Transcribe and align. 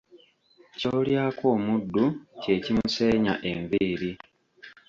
Ky'olyako 0.77 1.45
omuddu, 1.55 2.05
kye 2.41 2.55
kimuseenya 2.63 3.33
enviiri. 3.51 4.11